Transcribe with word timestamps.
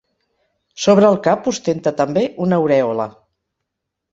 Sobre 0.85 1.05
el 1.13 1.17
cap 1.27 1.49
ostenta 1.51 1.93
també 2.01 2.25
una 2.47 2.59
aurèola. 2.63 3.07